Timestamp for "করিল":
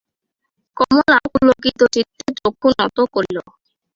3.13-3.37